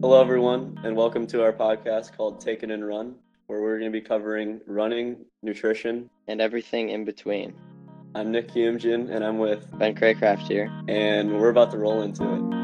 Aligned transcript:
Hello, 0.00 0.20
everyone, 0.20 0.78
and 0.84 0.94
welcome 0.96 1.26
to 1.28 1.42
our 1.42 1.52
podcast 1.52 2.16
called 2.16 2.40
Take 2.40 2.62
It 2.62 2.70
and 2.70 2.86
Run, 2.86 3.14
where 3.46 3.62
we're 3.62 3.78
going 3.78 3.90
to 3.90 3.98
be 3.98 4.04
covering 4.04 4.60
running, 4.66 5.24
nutrition, 5.42 6.10
and 6.28 6.40
everything 6.40 6.90
in 6.90 7.04
between. 7.04 7.54
I'm 8.14 8.30
Nick 8.30 8.48
Kiumjin, 8.48 9.10
and 9.10 9.24
I'm 9.24 9.38
with 9.38 9.66
Ben 9.78 9.94
Craycraft 9.94 10.46
here. 10.46 10.70
and 10.88 11.40
we're 11.40 11.48
about 11.48 11.70
to 11.72 11.78
roll 11.78 12.02
into 12.02 12.22
it. 12.24 12.63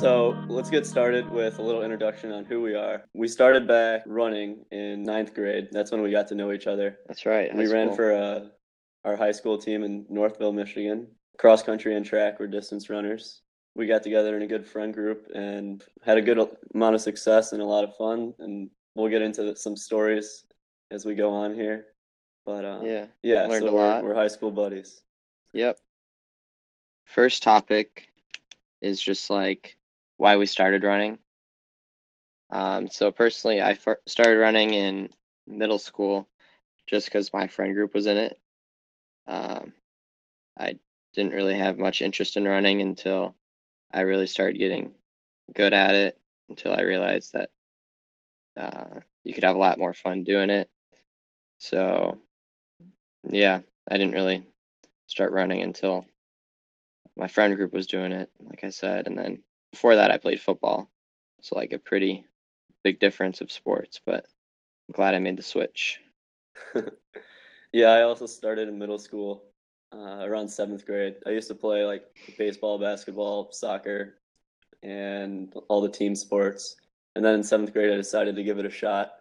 So 0.00 0.42
let's 0.48 0.70
get 0.70 0.86
started 0.86 1.28
with 1.30 1.58
a 1.58 1.62
little 1.62 1.82
introduction 1.82 2.32
on 2.32 2.46
who 2.46 2.62
we 2.62 2.74
are. 2.74 3.04
We 3.12 3.28
started 3.28 3.68
back 3.68 4.00
running 4.06 4.64
in 4.70 5.02
ninth 5.02 5.34
grade. 5.34 5.68
That's 5.72 5.90
when 5.92 6.00
we 6.00 6.10
got 6.10 6.26
to 6.28 6.34
know 6.34 6.52
each 6.52 6.66
other. 6.66 7.00
That's 7.06 7.26
right. 7.26 7.54
we 7.54 7.66
ran 7.66 7.88
school. 7.88 7.96
for 7.96 8.12
uh, 8.14 8.40
our 9.04 9.14
high 9.14 9.32
school 9.32 9.58
team 9.58 9.84
in 9.84 10.06
Northville, 10.08 10.54
Michigan. 10.54 11.06
Cross 11.36 11.64
country 11.64 11.96
and 11.96 12.06
track 12.06 12.40
were 12.40 12.46
distance 12.46 12.88
runners. 12.88 13.42
We 13.74 13.86
got 13.86 14.02
together 14.02 14.34
in 14.38 14.42
a 14.42 14.46
good 14.46 14.66
friend 14.66 14.94
group 14.94 15.26
and 15.34 15.84
had 16.02 16.16
a 16.16 16.22
good 16.22 16.38
amount 16.74 16.94
of 16.94 17.02
success 17.02 17.52
and 17.52 17.60
a 17.60 17.66
lot 17.66 17.84
of 17.84 17.94
fun. 17.96 18.32
And 18.38 18.70
we'll 18.94 19.10
get 19.10 19.20
into 19.20 19.54
some 19.54 19.76
stories 19.76 20.46
as 20.90 21.04
we 21.04 21.14
go 21.14 21.30
on 21.30 21.54
here. 21.54 21.88
But 22.46 22.64
uh, 22.64 22.80
Yeah. 22.82 23.04
yeah, 23.22 23.46
learned 23.46 23.64
so 23.64 23.68
a 23.68 23.72
we're, 23.74 23.86
lot. 23.86 24.04
we're 24.04 24.14
high 24.14 24.28
school 24.28 24.50
buddies. 24.50 25.02
Yep. 25.52 25.78
First 27.04 27.42
topic 27.42 28.08
is 28.80 28.98
just 28.98 29.28
like 29.28 29.76
why 30.20 30.36
we 30.36 30.44
started 30.44 30.84
running. 30.84 31.18
Um, 32.50 32.88
so 32.88 33.10
personally, 33.10 33.62
I 33.62 33.78
started 34.06 34.38
running 34.38 34.74
in 34.74 35.08
middle 35.46 35.78
school 35.78 36.28
just 36.86 37.06
because 37.06 37.32
my 37.32 37.46
friend 37.46 37.74
group 37.74 37.94
was 37.94 38.06
in 38.06 38.18
it. 38.18 38.38
Um, 39.26 39.72
I 40.58 40.78
didn't 41.14 41.32
really 41.32 41.56
have 41.56 41.78
much 41.78 42.02
interest 42.02 42.36
in 42.36 42.44
running 42.44 42.82
until 42.82 43.34
I 43.90 44.02
really 44.02 44.26
started 44.26 44.58
getting 44.58 44.92
good 45.54 45.72
at 45.72 45.94
it. 45.94 46.18
Until 46.50 46.74
I 46.74 46.82
realized 46.82 47.32
that 47.32 47.48
uh, 48.58 49.00
you 49.24 49.32
could 49.32 49.44
have 49.44 49.56
a 49.56 49.58
lot 49.58 49.78
more 49.78 49.94
fun 49.94 50.22
doing 50.22 50.50
it. 50.50 50.68
So, 51.56 52.18
yeah, 53.26 53.60
I 53.90 53.96
didn't 53.96 54.12
really 54.12 54.46
start 55.06 55.32
running 55.32 55.62
until 55.62 56.04
my 57.16 57.26
friend 57.26 57.56
group 57.56 57.72
was 57.72 57.86
doing 57.86 58.12
it, 58.12 58.28
like 58.38 58.64
I 58.64 58.70
said. 58.70 59.06
And 59.06 59.16
then 59.16 59.42
before 59.72 59.96
that, 59.96 60.10
I 60.10 60.18
played 60.18 60.40
football. 60.40 60.90
So, 61.42 61.56
like, 61.56 61.72
a 61.72 61.78
pretty 61.78 62.26
big 62.82 63.00
difference 63.00 63.40
of 63.40 63.52
sports, 63.52 64.00
but 64.04 64.26
I'm 64.88 64.92
glad 64.92 65.14
I 65.14 65.18
made 65.18 65.36
the 65.36 65.42
switch. 65.42 66.00
yeah, 67.72 67.88
I 67.88 68.02
also 68.02 68.26
started 68.26 68.68
in 68.68 68.78
middle 68.78 68.98
school 68.98 69.44
uh, 69.92 70.20
around 70.22 70.48
seventh 70.48 70.86
grade. 70.86 71.16
I 71.26 71.30
used 71.30 71.48
to 71.48 71.54
play 71.54 71.84
like 71.84 72.04
baseball, 72.38 72.78
basketball, 72.78 73.50
soccer, 73.52 74.18
and 74.82 75.52
all 75.68 75.80
the 75.80 75.88
team 75.88 76.14
sports. 76.14 76.76
And 77.16 77.24
then 77.24 77.34
in 77.34 77.42
seventh 77.42 77.72
grade, 77.72 77.92
I 77.92 77.96
decided 77.96 78.36
to 78.36 78.44
give 78.44 78.58
it 78.58 78.66
a 78.66 78.70
shot. 78.70 79.12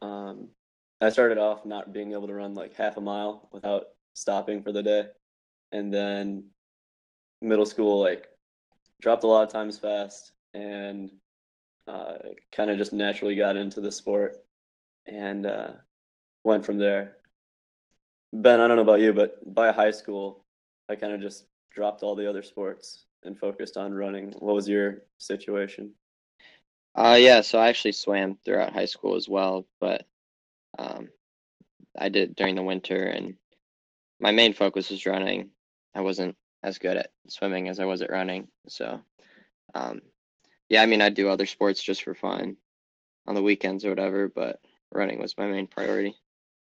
Um, 0.00 0.48
I 1.00 1.10
started 1.10 1.38
off 1.38 1.66
not 1.66 1.92
being 1.92 2.12
able 2.12 2.28
to 2.28 2.34
run 2.34 2.54
like 2.54 2.74
half 2.74 2.96
a 2.96 3.00
mile 3.00 3.48
without 3.52 3.86
stopping 4.14 4.62
for 4.62 4.72
the 4.72 4.82
day. 4.82 5.06
And 5.72 5.92
then 5.92 6.44
middle 7.42 7.66
school, 7.66 8.00
like, 8.00 8.28
dropped 9.00 9.24
a 9.24 9.26
lot 9.26 9.42
of 9.42 9.52
times 9.52 9.78
fast 9.78 10.32
and 10.52 11.10
uh, 11.86 12.14
kind 12.52 12.70
of 12.70 12.78
just 12.78 12.92
naturally 12.92 13.36
got 13.36 13.56
into 13.56 13.80
the 13.80 13.92
sport 13.92 14.36
and 15.06 15.46
uh, 15.46 15.72
went 16.44 16.64
from 16.64 16.78
there. 16.78 17.16
Ben, 18.32 18.60
I 18.60 18.66
don't 18.66 18.76
know 18.76 18.82
about 18.82 19.00
you, 19.00 19.12
but 19.12 19.54
by 19.54 19.70
high 19.72 19.90
school, 19.90 20.44
I 20.88 20.96
kind 20.96 21.12
of 21.12 21.20
just 21.20 21.44
dropped 21.70 22.02
all 22.02 22.14
the 22.14 22.28
other 22.28 22.42
sports 22.42 23.04
and 23.22 23.38
focused 23.38 23.76
on 23.76 23.92
running. 23.92 24.32
What 24.38 24.54
was 24.54 24.68
your 24.68 25.02
situation? 25.18 25.92
Uh, 26.94 27.16
yeah, 27.18 27.40
so 27.40 27.58
I 27.58 27.68
actually 27.68 27.92
swam 27.92 28.38
throughout 28.44 28.72
high 28.72 28.84
school 28.84 29.16
as 29.16 29.28
well, 29.28 29.66
but 29.80 30.06
um, 30.78 31.08
I 31.98 32.08
did 32.08 32.36
during 32.36 32.54
the 32.54 32.62
winter, 32.62 33.04
and 33.04 33.34
my 34.20 34.30
main 34.30 34.52
focus 34.52 34.90
was 34.90 35.06
running. 35.06 35.50
I 35.94 36.00
wasn't 36.00 36.36
as 36.64 36.78
good 36.78 36.96
at 36.96 37.10
swimming 37.28 37.68
as 37.68 37.78
I 37.78 37.84
was 37.84 38.00
at 38.02 38.10
running, 38.10 38.48
so 38.68 39.00
um, 39.74 40.00
yeah, 40.70 40.82
I 40.82 40.86
mean, 40.86 41.02
I'd 41.02 41.14
do 41.14 41.28
other 41.28 41.46
sports 41.46 41.82
just 41.82 42.02
for 42.02 42.14
fun 42.14 42.56
on 43.26 43.34
the 43.34 43.42
weekends 43.42 43.84
or 43.84 43.90
whatever, 43.90 44.28
but 44.28 44.60
running 44.90 45.20
was 45.20 45.36
my 45.36 45.46
main 45.46 45.66
priority, 45.66 46.16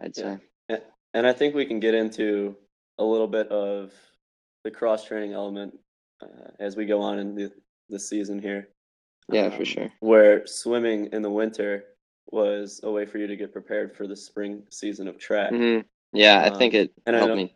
I'd 0.01 0.17
Yeah. 0.17 0.37
say. 0.69 0.81
And 1.13 1.25
I 1.25 1.31
think 1.31 1.55
we 1.55 1.65
can 1.65 1.79
get 1.79 1.93
into 1.93 2.57
a 2.97 3.03
little 3.03 3.27
bit 3.27 3.47
of 3.49 3.93
the 4.63 4.71
cross 4.71 5.05
training 5.05 5.33
element 5.33 5.77
uh, 6.21 6.49
as 6.59 6.75
we 6.75 6.85
go 6.85 7.01
on 7.01 7.19
in 7.19 7.35
the, 7.35 7.51
the 7.89 7.99
season 7.99 8.39
here. 8.41 8.69
Yeah, 9.29 9.49
for 9.49 9.57
Um, 9.57 9.65
sure. 9.65 9.93
Where 9.99 10.45
swimming 10.45 11.09
in 11.13 11.21
the 11.21 11.29
winter 11.31 11.85
was 12.31 12.81
a 12.83 12.91
way 12.91 13.05
for 13.05 13.17
you 13.17 13.27
to 13.27 13.35
get 13.37 13.53
prepared 13.53 13.95
for 13.95 14.07
the 14.07 14.15
spring 14.15 14.63
season 14.71 15.07
of 15.07 15.17
track. 15.17 15.51
hmm 15.51 15.79
Yeah, 16.11 16.41
I 16.41 16.49
think 16.49 16.73
Um, 16.73 16.79
it 16.81 16.91
and 17.05 17.15
helped 17.15 17.35
me 17.35 17.55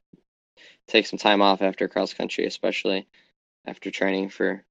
take 0.89 1.07
some 1.07 1.19
time 1.19 1.41
off 1.41 1.61
after 1.61 1.87
cross 1.87 2.13
country, 2.13 2.45
especially 2.45 3.07
after 3.65 3.91
training 3.91 4.29
for 4.29 4.63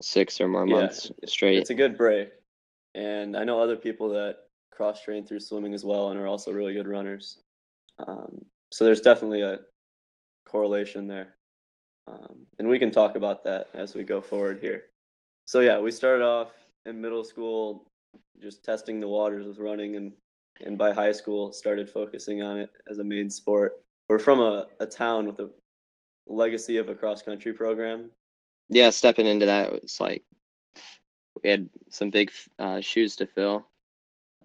six 0.00 0.40
or 0.40 0.48
more 0.48 0.66
Yeah, 0.66 0.74
months 0.74 1.10
straight. 1.26 1.58
It's 1.58 1.70
a 1.70 1.74
good 1.74 1.96
break. 1.96 2.30
And 2.94 3.36
I 3.36 3.44
know 3.44 3.60
other 3.60 3.76
people 3.76 4.08
that 4.10 4.36
cross 4.70 5.02
train 5.02 5.24
through 5.24 5.40
swimming 5.40 5.74
as 5.74 5.84
well 5.84 6.10
and 6.10 6.20
are 6.20 6.26
also 6.26 6.52
really 6.52 6.74
good 6.74 6.88
runners. 6.88 7.38
Um, 7.98 8.44
so 8.70 8.84
there's 8.84 9.00
definitely 9.00 9.42
a 9.42 9.60
correlation 10.46 11.06
there. 11.06 11.36
Um, 12.06 12.46
and 12.58 12.68
we 12.68 12.78
can 12.78 12.90
talk 12.90 13.16
about 13.16 13.44
that 13.44 13.68
as 13.74 13.94
we 13.94 14.04
go 14.04 14.20
forward 14.20 14.58
here. 14.60 14.84
So 15.46 15.60
yeah, 15.60 15.78
we 15.78 15.90
started 15.90 16.24
off 16.24 16.52
in 16.86 17.00
middle 17.00 17.24
school 17.24 17.90
just 18.40 18.64
testing 18.64 19.00
the 19.00 19.08
waters 19.08 19.46
with 19.46 19.58
running 19.58 19.96
and 19.96 20.12
and 20.64 20.78
by 20.78 20.92
high 20.92 21.12
school 21.12 21.52
started 21.52 21.90
focusing 21.90 22.42
on 22.42 22.58
it 22.58 22.70
as 22.88 22.98
a 22.98 23.04
main 23.04 23.28
sport. 23.28 23.83
We're 24.08 24.18
from 24.18 24.40
a, 24.40 24.66
a 24.80 24.86
town 24.86 25.26
with 25.26 25.40
a 25.40 25.50
legacy 26.26 26.76
of 26.76 26.88
a 26.88 26.94
cross 26.94 27.22
country 27.22 27.52
program. 27.52 28.10
yeah, 28.68 28.90
stepping 28.90 29.26
into 29.26 29.46
that 29.46 29.72
was 29.72 29.98
like 30.00 30.22
we 31.42 31.50
had 31.50 31.68
some 31.90 32.10
big 32.10 32.30
uh, 32.58 32.80
shoes 32.80 33.16
to 33.16 33.26
fill. 33.26 33.66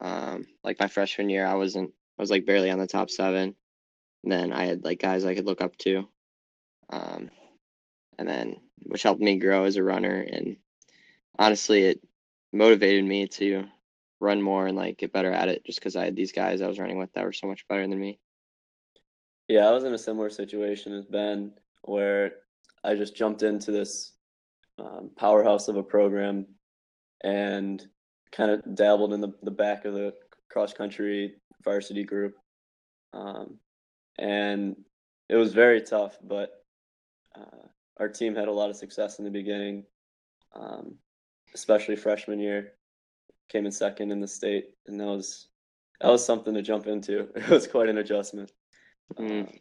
Um, 0.01 0.45
like 0.63 0.79
my 0.79 0.87
freshman 0.87 1.29
year, 1.29 1.45
I 1.45 1.55
wasn't, 1.55 1.91
I 2.17 2.21
was 2.21 2.31
like 2.31 2.45
barely 2.45 2.69
on 2.71 2.79
the 2.79 2.87
top 2.87 3.09
seven. 3.09 3.55
And 4.23 4.31
then 4.31 4.51
I 4.51 4.65
had 4.65 4.83
like 4.83 5.01
guys 5.01 5.25
I 5.25 5.35
could 5.35 5.45
look 5.45 5.61
up 5.61 5.77
to, 5.77 6.07
um, 6.89 7.29
and 8.17 8.27
then 8.27 8.57
which 8.83 9.03
helped 9.03 9.21
me 9.21 9.37
grow 9.37 9.63
as 9.63 9.77
a 9.77 9.83
runner. 9.83 10.25
And 10.29 10.57
honestly, 11.37 11.83
it 11.83 12.01
motivated 12.51 13.05
me 13.05 13.27
to 13.27 13.65
run 14.19 14.41
more 14.41 14.67
and 14.67 14.75
like 14.75 14.97
get 14.97 15.13
better 15.13 15.31
at 15.31 15.47
it, 15.47 15.63
just 15.65 15.79
because 15.79 15.95
I 15.95 16.03
had 16.03 16.15
these 16.17 16.33
guys 16.33 16.61
I 16.61 16.67
was 16.67 16.79
running 16.79 16.97
with 16.97 17.13
that 17.13 17.23
were 17.23 17.31
so 17.31 17.47
much 17.47 17.65
better 17.69 17.87
than 17.87 17.99
me. 17.99 18.19
Yeah, 19.49 19.67
I 19.67 19.71
was 19.71 19.83
in 19.83 19.95
a 19.95 19.97
similar 19.97 20.29
situation 20.29 20.93
as 20.93 21.05
Ben, 21.05 21.51
where 21.81 22.33
I 22.83 22.93
just 22.93 23.15
jumped 23.15 23.41
into 23.41 23.71
this 23.71 24.13
um, 24.77 25.09
powerhouse 25.17 25.67
of 25.67 25.75
a 25.75 25.81
program 25.81 26.45
and 27.23 27.83
kind 28.31 28.51
of 28.51 28.75
dabbled 28.75 29.11
in 29.11 29.21
the, 29.21 29.33
the 29.41 29.49
back 29.49 29.85
of 29.85 29.95
the 29.95 30.13
cross 30.51 30.71
country 30.71 31.33
varsity 31.63 32.03
group. 32.03 32.35
Um, 33.11 33.57
and 34.19 34.75
it 35.29 35.35
was 35.35 35.51
very 35.51 35.81
tough, 35.81 36.19
but 36.23 36.51
uh, 37.35 37.67
our 37.99 38.07
team 38.07 38.35
had 38.35 38.49
a 38.49 38.53
lot 38.53 38.69
of 38.69 38.75
success 38.75 39.17
in 39.17 39.25
the 39.25 39.31
beginning, 39.31 39.83
um, 40.55 40.93
especially 41.55 41.95
freshman 41.95 42.39
year. 42.39 42.73
Came 43.49 43.65
in 43.65 43.71
second 43.71 44.11
in 44.11 44.19
the 44.19 44.27
state, 44.27 44.65
and 44.85 44.99
that 44.99 45.07
was 45.07 45.47
that 46.01 46.09
was 46.09 46.23
something 46.23 46.53
to 46.53 46.61
jump 46.61 46.85
into. 46.85 47.29
It 47.35 47.49
was 47.49 47.65
quite 47.65 47.89
an 47.89 47.97
adjustment. 47.97 48.51
Mm. 49.17 49.59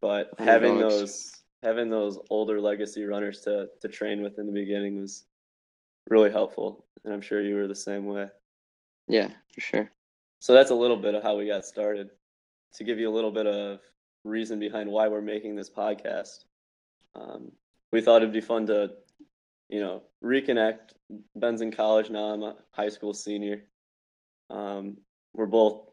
But 0.00 0.30
Underdogs. 0.38 0.44
having 0.44 0.78
those 0.78 1.32
having 1.62 1.90
those 1.90 2.18
older 2.30 2.60
legacy 2.60 3.04
runners 3.04 3.40
to 3.42 3.68
to 3.80 3.88
train 3.88 4.22
with 4.22 4.38
in 4.38 4.46
the 4.46 4.52
beginning 4.52 5.00
was 5.00 5.24
really 6.08 6.30
helpful, 6.30 6.86
and 7.04 7.12
I'm 7.12 7.20
sure 7.20 7.42
you 7.42 7.56
were 7.56 7.66
the 7.66 7.74
same 7.74 8.06
way. 8.06 8.28
Yeah, 9.08 9.28
for 9.54 9.60
sure. 9.60 9.90
So 10.40 10.52
that's 10.52 10.70
a 10.70 10.74
little 10.74 10.96
bit 10.96 11.14
of 11.14 11.22
how 11.22 11.36
we 11.36 11.46
got 11.46 11.64
started. 11.64 12.10
To 12.74 12.84
give 12.84 12.98
you 12.98 13.08
a 13.08 13.14
little 13.14 13.32
bit 13.32 13.46
of 13.46 13.80
reason 14.24 14.58
behind 14.58 14.90
why 14.90 15.08
we're 15.08 15.22
making 15.22 15.56
this 15.56 15.70
podcast, 15.70 16.44
um, 17.14 17.50
we 17.92 18.00
thought 18.00 18.22
it'd 18.22 18.32
be 18.32 18.40
fun 18.40 18.66
to, 18.66 18.92
you 19.68 19.80
know, 19.80 20.02
reconnect. 20.22 20.92
Ben's 21.34 21.62
in 21.62 21.72
college 21.72 22.10
now. 22.10 22.24
I'm 22.24 22.42
a 22.42 22.56
high 22.72 22.90
school 22.90 23.14
senior. 23.14 23.64
Um, 24.50 24.98
we're 25.32 25.46
both 25.46 25.88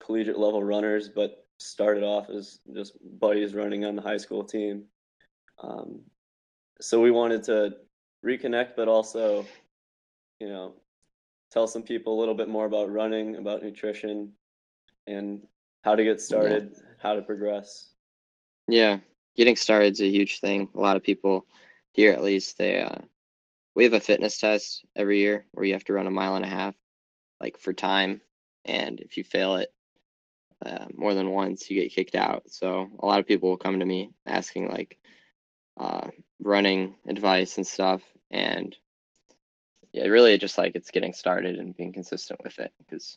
collegiate 0.00 0.38
level 0.38 0.62
runners, 0.62 1.08
but 1.08 1.46
started 1.58 2.04
off 2.04 2.30
as 2.30 2.60
just 2.74 2.92
buddies 3.18 3.54
running 3.54 3.84
on 3.84 3.96
the 3.96 4.02
high 4.02 4.16
school 4.16 4.44
team. 4.44 4.84
Um, 5.62 6.00
so 6.80 7.00
we 7.00 7.10
wanted 7.10 7.42
to 7.44 7.74
reconnect, 8.24 8.70
but 8.76 8.88
also 8.88 9.44
you 10.40 10.48
know, 10.48 10.74
tell 11.50 11.66
some 11.66 11.82
people 11.82 12.18
a 12.18 12.20
little 12.20 12.34
bit 12.34 12.48
more 12.48 12.66
about 12.66 12.92
running, 12.92 13.36
about 13.36 13.62
nutrition, 13.62 14.32
and 15.06 15.42
how 15.82 15.94
to 15.94 16.04
get 16.04 16.20
started, 16.20 16.76
how 16.98 17.14
to 17.14 17.22
progress. 17.22 17.90
Yeah, 18.68 18.98
getting 19.36 19.56
started 19.56 19.92
is 19.92 20.00
a 20.00 20.08
huge 20.08 20.40
thing. 20.40 20.68
A 20.74 20.80
lot 20.80 20.96
of 20.96 21.02
people 21.02 21.46
here, 21.92 22.12
at 22.12 22.22
least, 22.22 22.58
they 22.58 22.80
uh, 22.80 22.98
we 23.74 23.84
have 23.84 23.94
a 23.94 24.00
fitness 24.00 24.38
test 24.38 24.84
every 24.96 25.18
year 25.18 25.46
where 25.52 25.64
you 25.64 25.72
have 25.72 25.84
to 25.84 25.92
run 25.92 26.06
a 26.06 26.10
mile 26.10 26.36
and 26.36 26.44
a 26.44 26.48
half, 26.48 26.74
like 27.40 27.58
for 27.58 27.72
time, 27.72 28.20
and 28.64 29.00
if 29.00 29.16
you 29.16 29.24
fail 29.24 29.56
it 29.56 29.72
uh, 30.64 30.86
more 30.94 31.14
than 31.14 31.30
once, 31.30 31.70
you 31.70 31.80
get 31.80 31.92
kicked 31.92 32.14
out. 32.14 32.44
So 32.48 32.88
a 32.98 33.06
lot 33.06 33.20
of 33.20 33.26
people 33.26 33.48
will 33.48 33.56
come 33.56 33.80
to 33.80 33.86
me 33.86 34.10
asking 34.26 34.68
like 34.68 34.98
uh, 35.78 36.08
running 36.40 36.96
advice 37.06 37.56
and 37.56 37.66
stuff, 37.66 38.02
and 38.30 38.74
yeah, 39.92 40.06
really 40.06 40.36
just 40.38 40.58
like 40.58 40.72
it's 40.74 40.90
getting 40.90 41.12
started 41.12 41.58
and 41.58 41.76
being 41.76 41.92
consistent 41.92 42.40
with 42.42 42.58
it. 42.58 42.72
Because 42.78 43.16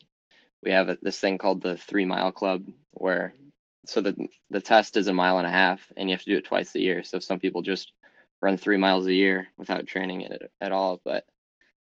we 0.64 0.72
have 0.72 0.90
a, 0.90 0.98
this 1.02 1.20
thing 1.20 1.38
called 1.38 1.62
the 1.62 1.78
three 1.78 2.06
mile 2.06 2.32
club 2.32 2.66
where 2.92 3.34
so 3.86 4.02
the 4.02 4.16
the 4.50 4.62
test 4.62 4.96
is 4.98 5.08
a 5.08 5.14
mile 5.14 5.40
and 5.40 5.48
a 5.48 5.52
half 5.52 5.82
and 5.98 6.10
you 6.10 6.16
have 6.16 6.24
to 6.24 6.30
do 6.30 6.38
it 6.38 6.46
twice 6.46 6.76
a 6.76 6.80
year. 6.80 7.04
So 7.04 7.20
some 7.20 7.40
people 7.40 7.62
just 7.62 7.92
run 8.42 8.58
three 8.58 8.78
miles 8.78 9.08
a 9.08 9.14
year 9.14 9.48
without 9.58 9.88
training 9.88 10.22
it 10.22 10.52
at 10.60 10.72
all. 10.72 11.02
But 11.04 11.26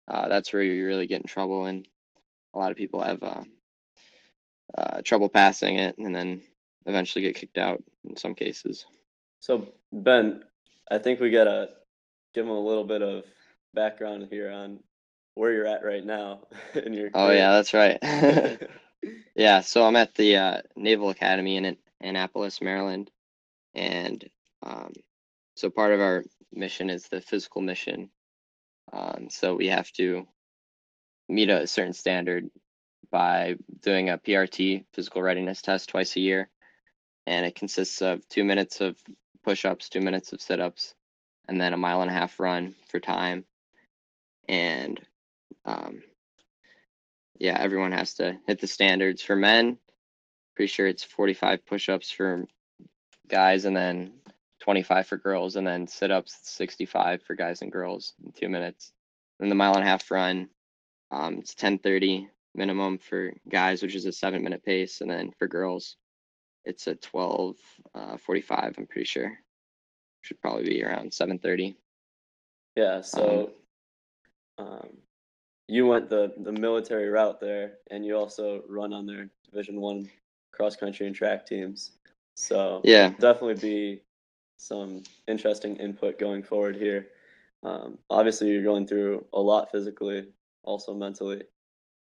uh, 0.08 0.28
that's 0.30 0.52
where 0.52 0.64
you 0.64 0.86
really 0.86 1.08
get 1.08 1.22
in 1.22 1.28
trouble. 1.28 1.66
And 1.66 1.88
a 2.54 2.58
lot 2.58 2.72
of 2.72 2.78
people 2.78 3.02
have 3.02 3.22
uh, 3.22 3.44
uh, 4.78 5.02
trouble 5.04 5.30
passing 5.30 5.80
it 5.80 5.98
and 5.98 6.16
then 6.16 6.42
eventually 6.86 7.24
get 7.24 7.36
kicked 7.36 7.58
out 7.58 7.84
in 8.08 8.16
some 8.16 8.36
cases. 8.36 8.86
So 9.40 9.74
Ben, 9.92 10.44
I 10.90 10.98
think 10.98 11.20
we 11.20 11.30
gotta 11.30 11.70
give 12.34 12.46
them 12.46 12.56
a 12.56 12.60
little 12.60 12.84
bit 12.84 13.02
of 13.02 13.24
background 13.74 14.28
here 14.30 14.52
on 14.52 14.80
where 15.36 15.52
you're 15.52 15.68
at 15.68 15.84
right 15.84 16.06
now 16.06 16.48
in 16.74 16.94
your 16.94 17.10
oh 17.14 17.32
yeah 17.32 17.52
that's 17.52 17.74
right. 17.74 18.00
Yeah, 19.36 19.62
so 19.62 19.86
I'm 19.86 19.98
at 19.98 20.16
the 20.16 20.38
uh, 20.38 20.62
Naval 20.76 21.10
Academy 21.10 21.58
in 21.58 21.78
Annapolis, 22.00 22.62
Maryland, 22.62 23.12
and 23.74 24.24
um, 24.64 24.94
so 25.56 25.70
part 25.70 25.92
of 25.92 26.00
our 26.00 26.24
mission 26.54 26.90
is 26.90 27.08
the 27.10 27.22
physical 27.22 27.62
mission. 27.62 28.10
Um, 28.94 29.28
so 29.30 29.56
we 29.56 29.68
have 29.68 29.92
to 29.94 30.26
meet 31.28 31.50
a 31.50 31.68
certain 31.68 31.94
standard 31.94 32.50
by 33.12 33.56
doing 33.82 34.10
a 34.10 34.18
PRT, 34.18 34.86
physical 34.94 35.22
readiness 35.22 35.62
test, 35.62 35.90
twice 35.90 36.16
a 36.16 36.20
year, 36.20 36.50
and 37.26 37.46
it 37.46 37.56
consists 37.56 38.02
of 38.02 38.28
two 38.28 38.44
minutes 38.44 38.82
of 38.82 38.98
push-ups, 39.44 39.90
two 39.90 40.02
minutes 40.02 40.34
of 40.34 40.42
sit-ups, 40.42 40.96
and 41.48 41.60
then 41.60 41.74
a 41.74 41.78
mile 41.78 42.02
and 42.02 42.10
a 42.10 42.14
half 42.14 42.40
run 42.40 42.76
for 42.88 43.00
time. 43.00 43.46
And 44.48 45.00
um, 45.66 46.04
yeah, 47.40 47.58
everyone 47.60 47.92
has 47.92 48.16
to 48.16 48.38
hit 48.48 48.60
the 48.60 48.68
standards 48.68 49.22
for 49.22 49.36
men. 49.36 49.78
Pretty 50.56 50.72
sure 50.72 50.88
it's 50.88 51.04
45 51.04 51.66
push-ups 51.66 52.12
for 52.12 52.46
guys 53.28 53.66
and 53.66 53.76
then 53.76 54.14
25 54.62 55.08
for 55.08 55.18
girls 55.18 55.56
and 55.56 55.66
then 55.66 55.88
sit-ups 55.88 56.40
65 56.44 57.22
for 57.24 57.36
guys 57.36 57.62
and 57.62 57.72
girls 57.72 58.14
in 58.24 58.32
two 58.32 58.50
minutes. 58.50 58.92
And 59.40 59.52
the 59.52 59.56
mile 59.56 59.76
and 59.76 59.84
a 59.84 59.88
half 59.88 60.10
run, 60.10 60.50
um, 61.12 61.40
it's 61.40 61.54
10:30 61.56 62.30
minimum 62.56 62.98
for 62.98 63.34
guys, 63.50 63.82
which 63.82 63.96
is 63.96 64.06
a 64.06 64.12
seven 64.12 64.44
minute 64.44 64.64
pace, 64.64 65.02
and 65.02 65.10
then 65.10 65.32
for 65.38 65.48
girls, 65.48 65.98
it's 66.66 66.88
a 66.88 66.96
12 66.96 67.56
uh, 67.94 68.18
45. 68.18 68.76
I'm 68.78 68.88
pretty 68.88 69.06
sure. 69.06 69.38
Should 70.22 70.42
probably 70.42 70.64
be 70.64 70.84
around 70.84 71.12
7:30. 71.12 71.76
Yeah, 72.76 73.02
so 73.02 73.52
um, 74.58 74.90
you 75.68 75.86
went 75.86 76.10
the 76.10 76.34
the 76.38 76.52
military 76.52 77.10
route 77.10 77.40
there, 77.40 77.74
and 77.92 78.06
you 78.06 78.16
also 78.16 78.64
run 78.68 78.92
on 78.94 79.06
their 79.06 79.30
Division 79.50 79.80
One 79.80 80.10
cross 80.52 80.76
country 80.76 81.06
and 81.06 81.16
track 81.16 81.46
teams. 81.46 81.92
So 82.36 82.82
Yeah, 82.84 83.10
definitely 83.20 83.56
be 83.56 84.02
some 84.58 85.04
interesting 85.28 85.76
input 85.78 86.18
going 86.18 86.44
forward 86.44 86.76
here. 86.76 87.08
Um, 87.64 87.98
obviously, 88.10 88.52
you're 88.52 88.64
going 88.64 88.88
through 88.88 89.26
a 89.34 89.40
lot 89.40 89.72
physically, 89.72 90.28
also 90.64 90.94
mentally, 90.94 91.44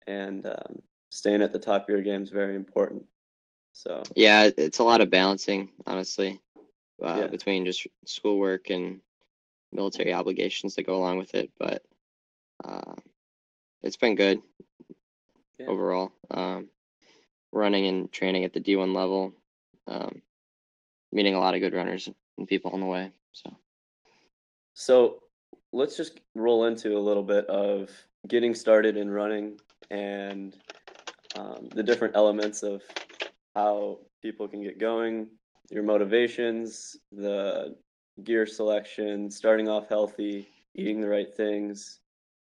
and 0.07 0.45
um, 0.45 0.81
staying 1.09 1.41
at 1.41 1.51
the 1.51 1.59
top 1.59 1.83
of 1.83 1.89
your 1.89 2.01
game 2.01 2.23
is 2.23 2.29
very 2.29 2.55
important. 2.55 3.05
So 3.73 4.03
yeah, 4.15 4.49
it's 4.57 4.79
a 4.79 4.83
lot 4.83 5.01
of 5.01 5.09
balancing, 5.09 5.69
honestly, 5.85 6.39
uh, 7.03 7.17
Yeah. 7.19 7.27
between 7.27 7.65
just 7.65 7.87
schoolwork 8.05 8.69
and 8.69 9.01
military 9.71 10.13
obligations 10.13 10.75
that 10.75 10.85
go 10.85 10.95
along 10.97 11.17
with 11.17 11.33
it. 11.35 11.51
But 11.59 11.83
uh, 12.63 12.93
it's 13.83 13.97
been 13.97 14.15
good 14.15 14.41
Yeah. 15.59 15.67
overall. 15.67 16.11
Um, 16.31 16.69
running 17.51 17.87
and 17.87 18.11
training 18.11 18.43
at 18.43 18.53
the 18.53 18.59
D1 18.59 18.93
level, 18.93 19.33
um, 19.87 20.21
meeting 21.11 21.35
a 21.35 21.39
lot 21.39 21.55
of 21.55 21.61
good 21.61 21.73
runners 21.73 22.09
and 22.37 22.47
people 22.47 22.71
on 22.71 22.79
the 22.81 22.85
way. 22.85 23.11
So 23.31 23.55
So 24.73 25.23
let's 25.71 25.97
just 25.97 26.19
roll 26.35 26.65
into 26.65 26.97
a 26.97 26.99
little 26.99 27.23
bit 27.23 27.45
of 27.47 27.89
getting 28.27 28.53
started 28.55 28.97
in 28.97 29.09
running 29.09 29.59
and 29.91 30.55
um, 31.35 31.69
the 31.73 31.83
different 31.83 32.15
elements 32.15 32.63
of 32.63 32.81
how 33.55 33.99
people 34.21 34.47
can 34.47 34.61
get 34.61 34.79
going, 34.79 35.27
your 35.69 35.83
motivations, 35.83 36.97
the 37.11 37.75
gear 38.23 38.45
selection, 38.45 39.29
starting 39.29 39.67
off 39.67 39.89
healthy, 39.89 40.47
eating 40.73 41.01
the 41.01 41.09
right 41.09 41.33
things, 41.35 41.99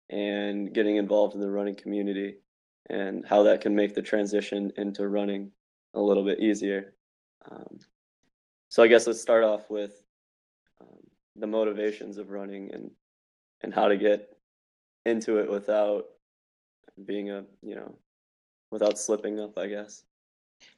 and 0.09 0.73
getting 0.73 0.97
involved 0.97 1.35
in 1.35 1.41
the 1.41 1.51
running 1.51 1.75
community, 1.75 2.37
and 2.89 3.25
how 3.27 3.43
that 3.43 3.61
can 3.61 3.75
make 3.75 3.95
the 3.95 4.03
transition 4.03 4.73
into 4.77 5.09
running 5.09 5.51
a 5.95 6.01
little 6.01 6.25
bit 6.25 6.41
easier. 6.41 6.95
Um, 7.51 7.79
so 8.69 8.83
I 8.83 8.89
guess 8.89 9.07
let's 9.07 9.21
start 9.21 9.45
off 9.45 9.71
with 9.71 10.03
um, 10.81 10.99
the 11.37 11.47
motivations 11.47 12.19
of 12.19 12.31
running 12.31 12.73
and 12.73 12.91
and 13.63 13.75
how 13.75 13.89
to 13.89 13.97
get 13.97 14.37
into 15.05 15.39
it 15.39 15.51
without 15.51 16.07
being 17.07 17.31
a 17.31 17.45
you 17.63 17.75
know 17.75 17.95
without 18.71 18.99
slipping 18.99 19.41
up 19.41 19.59
i 19.59 19.67
guess 19.67 20.05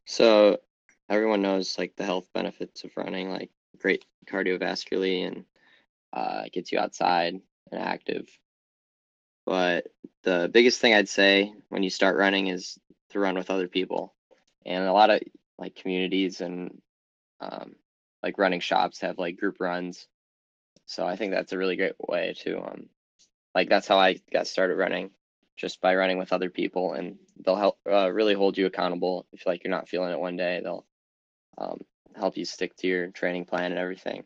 So 0.05 0.61
everyone 1.09 1.43
knows 1.43 1.79
like 1.79 1.97
the 1.97 2.05
health 2.05 2.29
benefits 2.33 2.85
of 2.85 2.97
running, 2.97 3.31
like 3.31 3.51
great 3.79 4.05
cardiovascularly 4.27 5.27
and 5.27 5.45
uh, 6.13 6.45
gets 6.53 6.73
you 6.73 6.79
outside 6.79 7.41
and 7.71 7.81
active. 7.81 8.29
But 9.47 9.89
the 10.23 10.51
biggest 10.53 10.81
thing 10.81 10.95
I'd 10.95 11.09
say 11.09 11.53
when 11.69 11.83
you 11.83 11.91
start 11.91 12.17
running 12.17 12.49
is 12.49 12.79
to 13.11 13.19
run 13.21 13.37
with 13.37 13.51
other 13.51 13.69
people. 13.69 14.15
And 14.65 14.85
a 14.85 14.93
lot 14.93 15.11
of 15.11 15.21
like 15.59 15.75
communities 15.75 16.41
and 16.41 16.81
um, 17.41 17.77
like 18.23 18.39
running 18.39 18.61
shops 18.61 19.01
have 19.01 19.19
like 19.19 19.39
group 19.39 19.57
runs. 19.61 20.07
So 20.87 21.07
I 21.07 21.17
think 21.17 21.33
that's 21.33 21.53
a 21.53 21.59
really 21.59 21.77
great 21.77 21.95
way 22.09 22.35
to 22.41 22.59
um, 22.63 22.89
like 23.55 23.69
that's 23.69 23.89
how 23.89 23.99
I 23.99 24.21
got 24.33 24.47
started 24.47 24.77
running, 24.77 25.11
just 25.57 25.81
by 25.81 25.95
running 25.95 26.19
with 26.19 26.33
other 26.33 26.51
people, 26.51 26.95
and 26.95 27.17
they'll 27.45 27.57
help 27.57 27.79
uh, 27.91 28.11
really 28.11 28.35
hold 28.35 28.57
you 28.59 28.67
accountable. 28.67 29.27
If 29.33 29.47
like 29.47 29.63
you're 29.65 29.71
not 29.71 29.89
feeling 29.89 30.13
it 30.13 30.21
one 30.21 30.37
day, 30.37 30.61
they'll 30.63 30.87
um, 31.59 31.81
help 32.17 32.37
you 32.37 32.45
stick 32.45 32.75
to 32.77 32.87
your 32.87 33.09
training 33.09 33.45
plan 33.45 33.71
and 33.73 33.79
everything. 33.81 34.25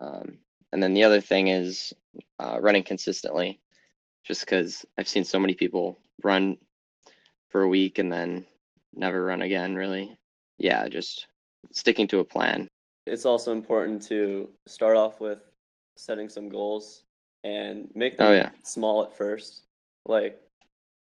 Um, 0.00 0.38
and 0.72 0.82
then 0.82 0.94
the 0.94 1.04
other 1.04 1.20
thing 1.20 1.48
is 1.48 1.92
uh, 2.38 2.58
running 2.60 2.82
consistently, 2.84 3.60
just 4.24 4.40
because 4.40 4.84
I've 4.96 5.08
seen 5.08 5.24
so 5.24 5.38
many 5.38 5.54
people 5.54 5.98
run 6.22 6.56
for 7.48 7.62
a 7.62 7.68
week 7.68 7.98
and 7.98 8.12
then 8.12 8.46
never 8.94 9.24
run 9.24 9.42
again. 9.42 9.74
Really, 9.74 10.16
yeah, 10.58 10.88
just 10.88 11.26
sticking 11.72 12.06
to 12.08 12.20
a 12.20 12.24
plan. 12.24 12.68
it's 13.06 13.26
also 13.26 13.52
important 13.52 14.02
to 14.02 14.48
start 14.66 14.96
off 14.96 15.20
with 15.20 15.40
setting 15.96 16.28
some 16.28 16.48
goals 16.48 17.02
and 17.44 17.88
make 17.94 18.16
them 18.16 18.28
Oh, 18.28 18.32
yeah. 18.32 18.50
small 18.62 19.02
at 19.02 19.16
first 19.16 19.62
like 20.08 20.40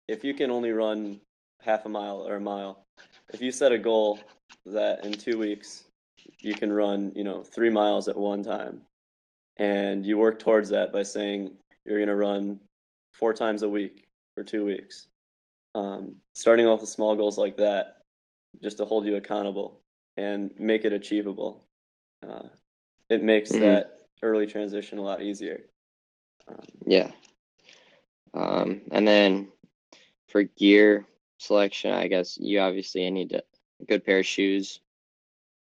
if 0.09 0.25
you 0.25 0.33
can 0.33 0.51
only 0.51 0.71
run 0.73 1.21
half 1.61 1.85
a 1.85 1.89
mile 1.89 2.27
or 2.27 2.37
a 2.37 2.41
mile 2.41 2.85
if 3.33 3.41
you 3.41 3.51
set 3.51 3.73
a 3.73 3.79
goal 3.79 4.21
that 4.65 5.05
in 5.05 5.13
two 5.13 5.39
weeks 5.39 5.85
you 6.41 6.55
can 6.55 6.73
run 6.73 7.13
you 7.15 7.25
know 7.25 7.43
three 7.43 7.71
miles 7.71 8.09
at 8.09 8.17
one 8.17 8.43
time 8.43 8.81
and 9.59 10.07
you 10.07 10.17
work 10.17 10.39
towards 10.39 10.69
that 10.71 10.93
by 10.93 11.03
saying 11.03 11.51
you're 11.85 11.99
going 11.99 12.09
to 12.09 12.15
run 12.17 12.59
four 13.13 13.35
times 13.35 13.63
a 13.63 13.69
week 13.69 14.05
for 14.35 14.43
two 14.45 14.65
weeks 14.65 15.09
um, 15.75 16.15
starting 16.35 16.67
off 16.67 16.81
with 16.81 16.89
small 16.91 17.15
goals 17.17 17.37
like 17.37 17.57
that 17.57 17.99
just 18.63 18.77
to 18.79 18.85
hold 18.85 19.05
you 19.07 19.17
accountable 19.17 19.81
and 20.17 20.51
make 20.59 20.85
it 20.85 20.93
achievable 20.93 21.65
uh, 22.27 22.49
it 23.11 23.23
makes 23.23 23.51
Mhm. 23.53 23.61
that 23.61 24.01
early 24.23 24.47
transition 24.47 24.99
a 24.99 25.03
lot 25.03 25.21
easier 25.23 25.65
um, 26.49 26.59
Yeah. 26.87 27.11
Um, 28.35 28.83
and 28.91 29.07
then 29.07 29.49
for 30.29 30.43
gear 30.43 31.07
selection, 31.39 31.93
I 31.93 32.09
guess 32.09 32.37
you 32.39 32.61
obviously 32.61 33.09
need 33.11 33.31
to, 33.31 33.43
a 33.81 33.85
good 33.85 34.05
pair 34.05 34.19
of 34.19 34.27
shoes 34.27 34.81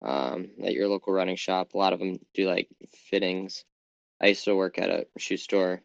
um, 0.03 0.51
at 0.63 0.75
your 0.75 0.89
local 0.89 1.13
running 1.13 1.37
shop. 1.37 1.75
A 1.75 1.79
lot 1.79 1.93
of 1.93 1.99
them 1.99 2.19
do 2.35 2.47
like 2.47 2.69
fittings. 3.11 3.65
I 4.21 4.29
used 4.29 4.45
to 4.45 4.55
work 4.55 4.79
at 4.79 4.91
a 4.91 5.07
shoe 5.19 5.37
store, 5.37 5.83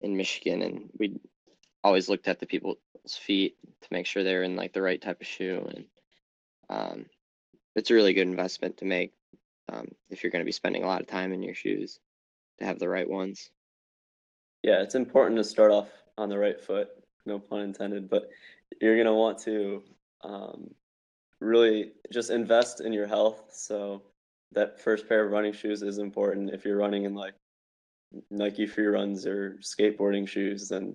in 0.00 0.16
Michigan, 0.16 0.62
and 0.62 0.90
we 0.98 1.20
always 1.84 2.08
looked 2.08 2.28
at 2.28 2.40
the 2.40 2.46
people's 2.46 2.78
feet 3.08 3.56
to 3.82 3.88
make 3.90 4.06
sure 4.06 4.22
they're 4.22 4.42
in 4.42 4.56
like 4.56 4.72
the 4.72 4.82
right 4.82 5.00
type 5.00 5.20
of 5.20 5.26
shoe, 5.26 5.66
and 5.74 5.84
um, 6.68 7.06
it's 7.76 7.90
a 7.90 7.94
really 7.94 8.14
good 8.14 8.26
investment 8.26 8.78
to 8.78 8.84
make 8.84 9.12
um, 9.70 9.88
if 10.08 10.22
you're 10.22 10.32
going 10.32 10.40
to 10.40 10.48
be 10.48 10.52
spending 10.52 10.84
a 10.84 10.86
lot 10.86 11.00
of 11.00 11.06
time 11.06 11.32
in 11.32 11.42
your 11.42 11.54
shoes 11.54 11.98
to 12.58 12.64
have 12.64 12.78
the 12.78 12.88
right 12.88 13.08
ones. 13.08 13.50
Yeah, 14.62 14.82
it's 14.82 14.94
important 14.94 15.36
to 15.38 15.44
start 15.44 15.70
off 15.70 15.88
on 16.18 16.28
the 16.28 16.38
right 16.38 16.60
foot, 16.60 16.88
no 17.26 17.38
pun 17.38 17.60
intended, 17.60 18.10
but 18.10 18.30
you're 18.80 18.96
gonna 18.96 19.14
want 19.14 19.38
to 19.40 19.82
um, 20.22 20.70
really 21.40 21.92
just 22.12 22.30
invest 22.30 22.80
in 22.80 22.92
your 22.92 23.06
health. 23.06 23.50
So 23.52 24.02
that 24.52 24.80
first 24.80 25.08
pair 25.08 25.24
of 25.24 25.32
running 25.32 25.52
shoes 25.52 25.82
is 25.82 25.98
important. 25.98 26.52
If 26.52 26.64
you're 26.64 26.76
running 26.76 27.04
in 27.04 27.14
like 27.14 27.34
Nike 28.30 28.66
free 28.66 28.86
runs 28.86 29.26
or 29.26 29.58
skateboarding 29.60 30.26
shoes, 30.28 30.68
then 30.68 30.94